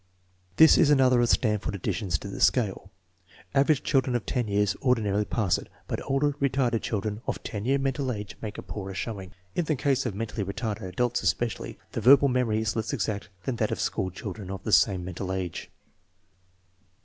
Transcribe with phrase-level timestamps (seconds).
[0.55, 2.89] This is another of the Stanford additions to the scale.
[3.53, 7.77] Average children of 10 years ordinarily pass it, but older, retarded children of 10 year
[7.77, 9.31] mental age make a poorer showing.
[9.53, 13.57] In the case of mentally retarded adults, especially, the verbal memory is less exact than
[13.57, 15.69] that of school chil dren of the same mental age.